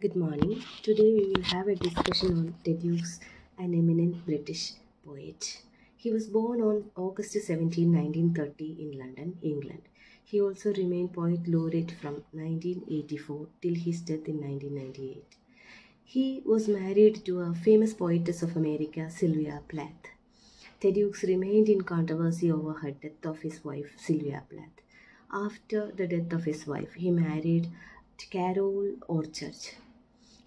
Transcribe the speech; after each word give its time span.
Good 0.00 0.14
morning. 0.14 0.62
Today 0.84 1.12
we 1.12 1.32
will 1.34 1.42
have 1.42 1.66
a 1.66 1.74
discussion 1.74 2.38
on 2.38 2.54
Ted 2.64 2.82
Hughes, 2.82 3.18
an 3.58 3.74
eminent 3.74 4.24
British 4.24 4.74
poet. 5.04 5.62
He 5.96 6.12
was 6.12 6.28
born 6.28 6.60
on 6.60 6.92
August 6.94 7.32
17, 7.32 7.92
1930 7.92 8.76
in 8.78 8.96
London, 8.96 9.38
England. 9.42 9.82
He 10.22 10.40
also 10.40 10.72
remained 10.72 11.14
poet 11.14 11.48
laureate 11.48 11.90
from 12.00 12.22
1984 12.30 13.48
till 13.60 13.74
his 13.74 14.02
death 14.02 14.28
in 14.28 14.40
1998. 14.40 15.24
He 16.04 16.42
was 16.46 16.68
married 16.68 17.24
to 17.24 17.40
a 17.40 17.52
famous 17.52 17.92
poetess 17.92 18.44
of 18.44 18.56
America, 18.56 19.10
Sylvia 19.10 19.62
Plath. 19.66 20.12
Ted 20.78 20.94
Hughes 20.94 21.24
remained 21.24 21.68
in 21.68 21.82
controversy 21.82 22.52
over 22.52 22.74
her 22.74 22.92
death 22.92 23.26
of 23.26 23.40
his 23.40 23.64
wife, 23.64 23.94
Sylvia 23.96 24.44
Plath. 24.48 24.80
After 25.32 25.90
the 25.90 26.06
death 26.06 26.32
of 26.32 26.44
his 26.44 26.68
wife, 26.68 26.94
he 26.94 27.10
married 27.10 27.68
Carol 28.30 28.94
Orchard. 29.08 29.56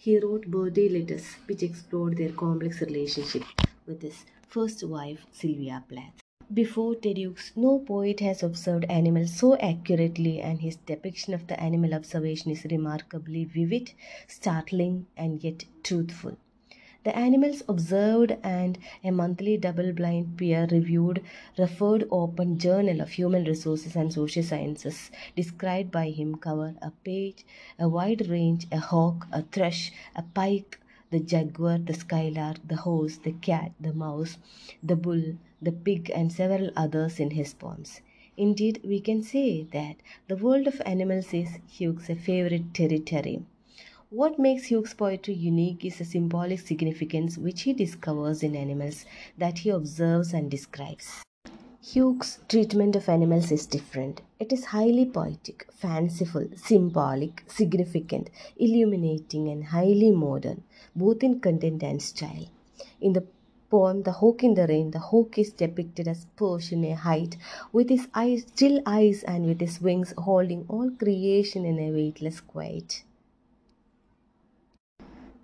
He 0.03 0.17
wrote 0.17 0.47
birthday 0.47 0.89
letters 0.89 1.35
which 1.45 1.61
explored 1.61 2.17
their 2.17 2.31
complex 2.31 2.81
relationship 2.81 3.43
with 3.85 4.01
his 4.01 4.25
first 4.47 4.83
wife, 4.83 5.27
Sylvia 5.31 5.83
Plath. 5.87 6.15
Before 6.51 6.95
Ted 6.95 7.17
Hughes, 7.17 7.51
no 7.55 7.77
poet 7.77 8.19
has 8.19 8.41
observed 8.41 8.85
animals 8.85 9.37
so 9.37 9.55
accurately, 9.57 10.41
and 10.41 10.59
his 10.59 10.77
depiction 10.77 11.35
of 11.35 11.45
the 11.45 11.59
animal 11.61 11.93
observation 11.93 12.49
is 12.49 12.65
remarkably 12.71 13.43
vivid, 13.45 13.93
startling, 14.27 15.05
and 15.15 15.43
yet 15.43 15.65
truthful. 15.83 16.35
The 17.03 17.17
animals 17.17 17.63
observed 17.67 18.37
and 18.43 18.77
a 19.03 19.09
monthly 19.11 19.57
double 19.57 19.91
blind 19.91 20.37
peer 20.37 20.67
reviewed 20.69 21.23
referred 21.57 22.07
open 22.11 22.59
journal 22.59 23.01
of 23.01 23.09
human 23.09 23.43
resources 23.45 23.95
and 23.95 24.13
social 24.13 24.43
sciences 24.43 25.09
described 25.35 25.91
by 25.91 26.11
him 26.11 26.35
cover 26.35 26.75
a 26.81 26.91
page, 27.03 27.43
a 27.79 27.89
wide 27.89 28.27
range, 28.27 28.67
a 28.71 28.77
hawk, 28.77 29.27
a 29.31 29.41
thrush, 29.41 29.91
a 30.15 30.21
pike, 30.21 30.79
the 31.09 31.19
jaguar, 31.19 31.79
the 31.79 31.95
skylark, 31.95 32.59
the 32.67 32.75
horse, 32.75 33.17
the 33.17 33.31
cat, 33.33 33.71
the 33.79 33.93
mouse, 33.93 34.37
the 34.83 34.95
bull, 34.95 35.37
the 35.61 35.71
pig, 35.71 36.11
and 36.13 36.31
several 36.31 36.69
others 36.75 37.19
in 37.19 37.31
his 37.31 37.53
poems. 37.55 38.01
Indeed, 38.37 38.79
we 38.83 38.99
can 38.99 39.23
say 39.23 39.63
that 39.73 39.95
the 40.27 40.37
world 40.37 40.67
of 40.67 40.81
animals 40.85 41.33
is 41.33 41.57
Hughes' 41.67 42.11
favorite 42.19 42.73
territory. 42.75 43.41
What 44.13 44.37
makes 44.37 44.65
Hughes' 44.65 44.93
poetry 44.93 45.35
unique 45.35 45.85
is 45.85 45.99
the 45.99 46.03
symbolic 46.03 46.59
significance 46.59 47.37
which 47.37 47.61
he 47.61 47.71
discovers 47.71 48.43
in 48.43 48.57
animals 48.57 49.05
that 49.37 49.59
he 49.59 49.69
observes 49.69 50.33
and 50.33 50.51
describes. 50.51 51.23
Hughes' 51.81 52.39
treatment 52.49 52.97
of 52.97 53.07
animals 53.07 53.53
is 53.53 53.65
different. 53.65 54.19
It 54.37 54.51
is 54.51 54.65
highly 54.65 55.05
poetic, 55.05 55.65
fanciful, 55.71 56.49
symbolic, 56.57 57.45
significant, 57.47 58.29
illuminating, 58.57 59.47
and 59.47 59.63
highly 59.63 60.11
modern, 60.11 60.63
both 60.93 61.23
in 61.23 61.39
content 61.39 61.81
and 61.81 62.01
style. 62.01 62.47
In 62.99 63.13
the 63.13 63.25
poem 63.69 64.03
The 64.03 64.11
Hawk 64.11 64.43
in 64.43 64.55
the 64.55 64.67
Rain, 64.67 64.91
the 64.91 64.99
hawk 64.99 65.37
is 65.37 65.53
depicted 65.53 66.09
as 66.09 66.25
perched 66.35 66.73
in 66.73 66.83
a 66.83 66.95
height, 66.95 67.37
with 67.71 67.87
his 67.87 68.09
eyes, 68.13 68.41
still 68.41 68.81
eyes 68.85 69.23
and 69.23 69.45
with 69.45 69.61
his 69.61 69.79
wings 69.79 70.13
holding 70.17 70.65
all 70.67 70.91
creation 70.91 71.63
in 71.63 71.79
a 71.79 71.91
weightless 71.91 72.41
quiet. 72.41 73.03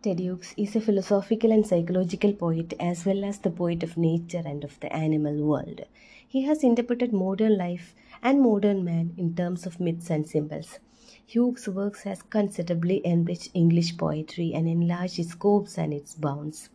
Ted 0.08 0.20
Hughes 0.20 0.54
is 0.56 0.74
a 0.74 0.80
philosophical 0.80 1.52
and 1.52 1.68
psychological 1.68 2.32
poet 2.32 2.74
as 2.80 3.06
well 3.06 3.26
as 3.26 3.40
the 3.40 3.50
poet 3.50 3.84
of 3.84 3.98
nature 3.98 4.42
and 4.46 4.64
of 4.64 4.80
the 4.80 4.90
animal 4.96 5.36
world. 5.44 5.82
He 6.26 6.44
has 6.44 6.64
interpreted 6.64 7.12
modern 7.12 7.58
life 7.58 7.94
and 8.24 8.42
modern 8.42 8.86
man 8.86 9.14
in 9.18 9.36
terms 9.36 9.66
of 9.66 9.82
myths 9.82 10.10
and 10.10 10.26
symbols. 10.26 10.80
Hughes' 11.26 11.68
works 11.68 12.04
has 12.04 12.22
considerably 12.22 13.06
enriched 13.06 13.52
English 13.54 13.98
poetry 13.98 14.54
and 14.54 14.66
enlarged 14.70 15.20
its 15.20 15.32
scopes 15.32 15.78
and 15.78 15.94
its 15.94 16.16
bounds. 16.16 16.70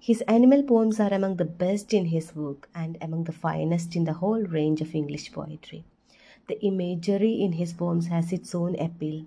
His 0.00 0.22
animal 0.22 0.64
poems 0.64 0.98
are 0.98 1.14
among 1.14 1.36
the 1.36 1.44
best 1.44 1.94
in 1.94 2.06
his 2.06 2.34
work 2.34 2.68
and 2.74 2.98
among 3.00 3.24
the 3.24 3.32
finest 3.46 3.94
in 3.94 4.02
the 4.06 4.14
whole 4.14 4.42
range 4.42 4.80
of 4.80 4.92
English 4.92 5.30
poetry. 5.30 5.84
The 6.48 6.60
imagery 6.64 7.40
in 7.40 7.52
his 7.52 7.72
poems 7.72 8.08
has 8.08 8.32
its 8.32 8.56
own 8.56 8.74
appeal. 8.74 9.24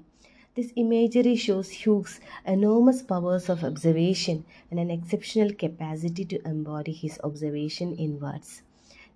This 0.59 0.73
imagery 0.75 1.37
shows 1.37 1.69
Hughes' 1.69 2.19
enormous 2.45 3.01
powers 3.01 3.47
of 3.47 3.63
observation 3.63 4.43
and 4.69 4.77
an 4.77 4.91
exceptional 4.91 5.53
capacity 5.53 6.25
to 6.25 6.45
embody 6.45 6.91
his 6.91 7.17
observation 7.23 7.95
in 7.95 8.19
words. 8.19 8.61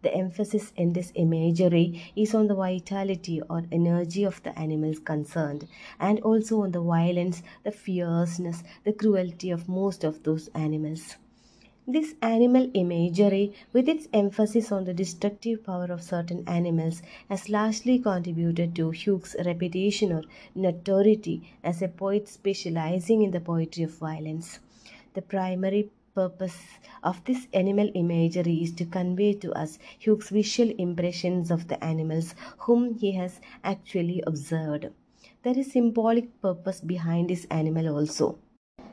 The 0.03 0.15
emphasis 0.15 0.71
in 0.77 0.93
this 0.93 1.11
imagery 1.15 2.01
is 2.15 2.33
on 2.33 2.47
the 2.47 2.55
vitality 2.55 3.41
or 3.49 3.63
energy 3.73 4.23
of 4.23 4.41
the 4.43 4.57
animals 4.57 4.99
concerned 4.99 5.67
and 5.99 6.21
also 6.21 6.61
on 6.61 6.71
the 6.71 6.79
violence, 6.79 7.43
the 7.65 7.73
fierceness, 7.73 8.63
the 8.85 8.93
cruelty 8.93 9.51
of 9.51 9.67
most 9.67 10.05
of 10.05 10.23
those 10.23 10.47
animals. 10.55 11.17
This 11.85 12.15
animal 12.21 12.71
imagery, 12.73 13.51
with 13.73 13.89
its 13.89 14.07
emphasis 14.13 14.71
on 14.71 14.85
the 14.85 14.93
destructive 14.93 15.65
power 15.65 15.91
of 15.91 16.01
certain 16.01 16.47
animals, 16.47 17.01
has 17.27 17.49
largely 17.49 17.99
contributed 17.99 18.73
to 18.75 18.91
Hughes' 18.91 19.35
reputation 19.45 20.13
or 20.13 20.23
notoriety 20.55 21.43
as 21.61 21.81
a 21.81 21.89
poet 21.89 22.29
specializing 22.29 23.21
in 23.21 23.31
the 23.31 23.41
poetry 23.41 23.83
of 23.83 23.91
violence. 23.97 24.59
The 25.13 25.23
primary 25.23 25.89
purpose 26.15 26.57
of 27.03 27.21
this 27.25 27.47
animal 27.51 27.91
imagery 27.93 28.63
is 28.63 28.71
to 28.75 28.85
convey 28.85 29.33
to 29.33 29.51
us 29.51 29.77
Hughes' 29.99 30.29
visual 30.29 30.69
impressions 30.77 31.51
of 31.51 31.67
the 31.67 31.83
animals 31.83 32.33
whom 32.59 32.93
he 32.93 33.11
has 33.11 33.41
actually 33.61 34.23
observed. 34.25 34.87
There 35.43 35.59
is 35.59 35.73
symbolic 35.73 36.41
purpose 36.41 36.79
behind 36.79 37.29
this 37.29 37.45
animal 37.51 37.89
also. 37.89 38.39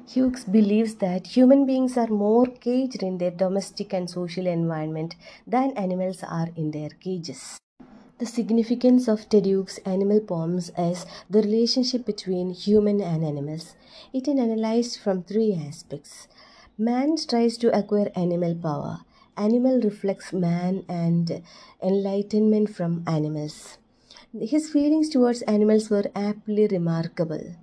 Hughes 0.06 0.44
believes 0.44 0.96
that 0.96 1.28
human 1.28 1.66
beings 1.66 1.96
are 1.96 2.08
more 2.08 2.46
caged 2.46 3.02
in 3.02 3.18
their 3.18 3.30
domestic 3.30 3.92
and 3.92 4.10
social 4.10 4.46
environment 4.46 5.14
than 5.46 5.70
animals 5.76 6.22
are 6.22 6.48
in 6.56 6.72
their 6.72 6.90
cages. 6.90 7.58
The 8.18 8.26
significance 8.26 9.08
of 9.08 9.28
Ted 9.28 9.46
Hughes' 9.46 9.78
animal 9.86 10.20
poems 10.20 10.72
is 10.76 11.06
the 11.30 11.42
relationship 11.42 12.04
between 12.04 12.50
human 12.50 13.00
and 13.00 13.24
animals. 13.24 13.76
It 14.12 14.28
is 14.28 14.38
analyzed 14.38 14.98
from 15.00 15.22
three 15.22 15.54
aspects. 15.54 16.28
Man 16.76 17.16
tries 17.16 17.56
to 17.58 17.76
acquire 17.76 18.10
animal 18.14 18.54
power. 18.54 19.00
Animal 19.36 19.80
reflects 19.80 20.32
man 20.32 20.84
and 20.88 21.42
enlightenment 21.82 22.74
from 22.74 23.04
animals. 23.06 23.78
His 24.38 24.68
feelings 24.68 25.08
towards 25.08 25.42
animals 25.42 25.88
were 25.88 26.10
aptly 26.14 26.66
remarkable. 26.66 27.56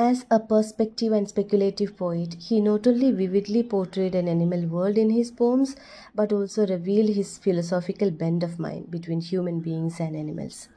As 0.00 0.26
a 0.30 0.38
perspective 0.38 1.12
and 1.12 1.28
speculative 1.28 1.96
poet, 1.96 2.34
he 2.34 2.60
not 2.60 2.86
only 2.86 3.10
vividly 3.10 3.64
portrayed 3.64 4.14
an 4.14 4.28
animal 4.28 4.64
world 4.68 4.96
in 4.96 5.10
his 5.10 5.32
poems, 5.32 5.74
but 6.14 6.32
also 6.32 6.64
revealed 6.68 7.16
his 7.16 7.36
philosophical 7.36 8.12
bend 8.12 8.44
of 8.44 8.60
mind 8.60 8.92
between 8.92 9.20
human 9.20 9.58
beings 9.58 9.98
and 9.98 10.14
animals. 10.14 10.68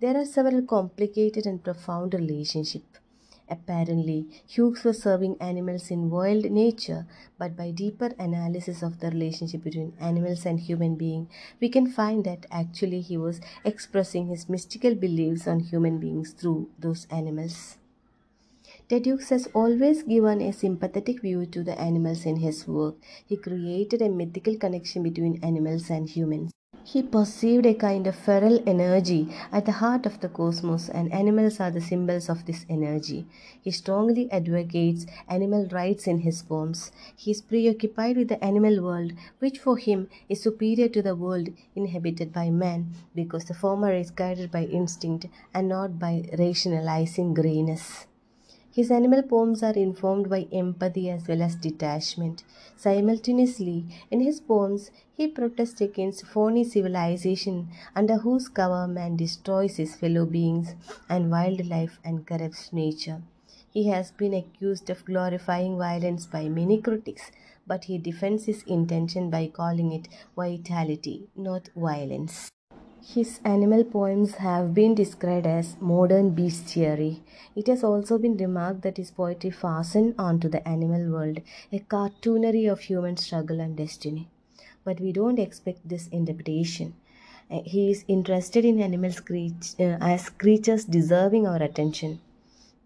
There 0.00 0.16
are 0.16 0.24
several 0.24 0.62
complicated 0.62 1.44
and 1.44 1.62
profound 1.62 2.14
relationships. 2.14 2.98
Apparently, 3.46 4.28
Hughes 4.46 4.84
was 4.84 5.02
serving 5.02 5.36
animals 5.38 5.90
in 5.90 6.08
wild 6.08 6.50
nature, 6.50 7.06
but 7.38 7.54
by 7.54 7.72
deeper 7.72 8.14
analysis 8.18 8.82
of 8.82 9.00
the 9.00 9.10
relationship 9.10 9.64
between 9.64 9.92
animals 10.00 10.46
and 10.46 10.58
human 10.58 10.94
being, 10.94 11.28
we 11.60 11.68
can 11.68 11.92
find 11.92 12.24
that 12.24 12.46
actually 12.50 13.02
he 13.02 13.18
was 13.18 13.42
expressing 13.66 14.28
his 14.28 14.48
mystical 14.48 14.94
beliefs 14.94 15.46
on 15.46 15.60
human 15.60 15.98
beings 15.98 16.32
through 16.32 16.70
those 16.78 17.06
animals. 17.10 17.76
Hughes 18.92 19.30
has 19.30 19.48
always 19.54 20.02
given 20.02 20.42
a 20.42 20.52
sympathetic 20.52 21.22
view 21.22 21.46
to 21.46 21.64
the 21.64 21.80
animals 21.80 22.26
in 22.26 22.36
his 22.36 22.68
work. 22.68 22.96
He 23.26 23.38
created 23.38 24.02
a 24.02 24.10
mythical 24.10 24.56
connection 24.58 25.02
between 25.02 25.42
animals 25.42 25.88
and 25.88 26.06
humans. 26.06 26.52
He 26.84 27.02
perceived 27.02 27.64
a 27.64 27.72
kind 27.72 28.06
of 28.06 28.14
feral 28.14 28.62
energy 28.66 29.28
at 29.50 29.64
the 29.64 29.72
heart 29.72 30.04
of 30.04 30.20
the 30.20 30.28
cosmos, 30.28 30.90
and 30.90 31.10
animals 31.10 31.58
are 31.58 31.70
the 31.70 31.80
symbols 31.80 32.28
of 32.28 32.44
this 32.44 32.66
energy. 32.68 33.24
He 33.62 33.70
strongly 33.70 34.30
advocates 34.30 35.06
animal 35.26 35.66
rights 35.68 36.06
in 36.06 36.18
his 36.18 36.42
poems. 36.42 36.92
He 37.16 37.30
is 37.30 37.40
preoccupied 37.40 38.18
with 38.18 38.28
the 38.28 38.44
animal 38.44 38.82
world, 38.82 39.12
which 39.38 39.58
for 39.58 39.78
him 39.78 40.10
is 40.28 40.42
superior 40.42 40.90
to 40.90 41.00
the 41.00 41.16
world 41.16 41.48
inhabited 41.74 42.30
by 42.30 42.50
man, 42.50 42.92
because 43.14 43.46
the 43.46 43.54
former 43.54 43.94
is 43.94 44.10
guided 44.10 44.50
by 44.50 44.64
instinct 44.64 45.28
and 45.54 45.66
not 45.66 45.98
by 45.98 46.28
rationalizing 46.38 47.32
grayness. 47.32 48.06
His 48.74 48.90
animal 48.90 49.22
poems 49.22 49.62
are 49.62 49.74
informed 49.74 50.30
by 50.30 50.46
empathy 50.50 51.10
as 51.10 51.28
well 51.28 51.42
as 51.42 51.56
detachment. 51.56 52.42
Simultaneously, 52.74 53.84
in 54.10 54.20
his 54.20 54.40
poems, 54.40 54.90
he 55.12 55.28
protests 55.28 55.82
against 55.82 56.24
phony 56.24 56.64
civilization 56.64 57.68
under 57.94 58.16
whose 58.16 58.48
cover 58.48 58.88
man 58.88 59.16
destroys 59.16 59.76
his 59.76 59.94
fellow 59.94 60.24
beings 60.24 60.74
and 61.06 61.30
wildlife 61.30 61.98
and 62.02 62.26
corrupts 62.26 62.72
nature. 62.72 63.20
He 63.70 63.88
has 63.88 64.10
been 64.10 64.32
accused 64.32 64.88
of 64.88 65.04
glorifying 65.04 65.76
violence 65.76 66.24
by 66.24 66.48
many 66.48 66.80
critics, 66.80 67.30
but 67.66 67.84
he 67.84 67.98
defends 67.98 68.46
his 68.46 68.62
intention 68.62 69.28
by 69.28 69.48
calling 69.48 69.92
it 69.92 70.08
vitality, 70.34 71.28
not 71.36 71.68
violence. 71.76 72.50
His 73.02 73.38
animal 73.44 73.84
poems 73.84 74.36
have 74.36 74.72
been 74.72 74.94
described 74.94 75.46
as 75.46 75.76
modern 75.78 76.34
bestiary. 76.34 77.20
It 77.54 77.66
has 77.66 77.84
also 77.84 78.16
been 78.16 78.38
remarked 78.38 78.80
that 78.80 78.96
his 78.96 79.10
poetry 79.10 79.50
fastened 79.50 80.14
onto 80.18 80.48
the 80.48 80.66
animal 80.66 81.12
world, 81.12 81.40
a 81.70 81.80
cartoonery 81.80 82.72
of 82.72 82.80
human 82.80 83.18
struggle 83.18 83.60
and 83.60 83.76
destiny. 83.76 84.30
But 84.84 85.00
we 85.00 85.12
don't 85.12 85.38
expect 85.38 85.86
this 85.86 86.08
interpretation. 86.08 86.94
Uh, 87.50 87.60
He 87.66 87.90
is 87.90 88.06
interested 88.08 88.64
in 88.64 88.80
animals 88.80 89.20
creat- 89.20 89.74
uh, 89.78 89.98
as 90.00 90.30
creatures 90.30 90.86
deserving 90.86 91.46
our 91.46 91.62
attention 91.62 92.20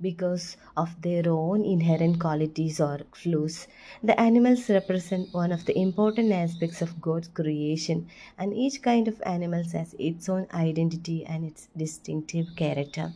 because 0.01 0.57
of 0.77 1.01
their 1.03 1.29
own 1.29 1.65
inherent 1.65 2.19
qualities 2.21 2.81
or 2.81 3.01
flaws. 3.13 3.67
The 4.03 4.21
animals 4.21 4.69
represent 4.69 5.33
one 5.33 5.53
of 5.53 5.65
the 5.65 5.79
important 5.79 6.33
aspects 6.33 6.83
of 6.83 7.01
God's 7.01 7.29
creation, 7.29 8.07
and 8.39 8.53
each 8.53 8.83
kind 8.83 9.09
of 9.09 9.23
animal 9.25 9.63
has 9.73 9.95
its 9.99 10.29
own 10.29 10.47
identity 10.53 11.25
and 11.25 11.45
its 11.45 11.69
distinctive 11.77 12.55
character. 12.57 13.13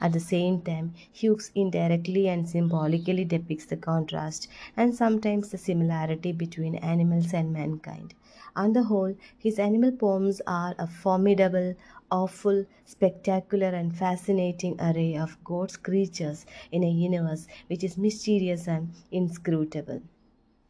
At 0.00 0.12
the 0.12 0.20
same 0.20 0.60
time, 0.62 0.94
Hughes 1.12 1.50
indirectly 1.54 2.28
and 2.28 2.48
symbolically 2.48 3.24
depicts 3.24 3.66
the 3.66 3.76
contrast 3.76 4.48
and 4.76 4.94
sometimes 4.94 5.50
the 5.50 5.58
similarity 5.58 6.32
between 6.32 6.76
animals 6.76 7.32
and 7.32 7.52
mankind. 7.52 8.14
On 8.54 8.72
the 8.72 8.84
whole, 8.84 9.14
his 9.38 9.58
animal 9.58 9.92
poems 9.92 10.40
are 10.46 10.74
a 10.78 10.86
formidable, 10.86 11.74
awful, 12.10 12.64
spectacular, 12.84 13.68
and 13.68 13.96
fascinating 13.96 14.80
array 14.80 15.16
of 15.16 15.42
God's 15.44 15.76
creatures 15.76 16.46
in 16.70 16.84
a 16.84 16.90
universe 16.90 17.46
which 17.68 17.82
is 17.84 17.98
mysterious 17.98 18.68
and 18.68 18.92
inscrutable. 19.10 20.02